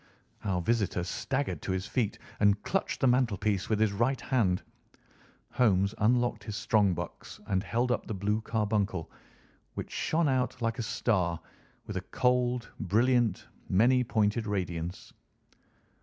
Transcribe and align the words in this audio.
Our 0.43 0.63
visitor 0.63 1.03
staggered 1.03 1.61
to 1.61 1.71
his 1.73 1.85
feet 1.85 2.17
and 2.39 2.59
clutched 2.63 3.01
the 3.01 3.07
mantelpiece 3.07 3.69
with 3.69 3.79
his 3.79 3.91
right 3.93 4.19
hand. 4.19 4.63
Holmes 5.51 5.93
unlocked 5.99 6.43
his 6.45 6.55
strong 6.57 6.95
box 6.95 7.39
and 7.45 7.61
held 7.61 7.91
up 7.91 8.07
the 8.07 8.15
blue 8.15 8.41
carbuncle, 8.41 9.11
which 9.75 9.91
shone 9.91 10.27
out 10.27 10.59
like 10.59 10.79
a 10.79 10.81
star, 10.81 11.39
with 11.85 11.95
a 11.97 12.01
cold, 12.09 12.67
brilliant, 12.79 13.45
many 13.69 14.03
pointed 14.03 14.47
radiance. 14.47 15.13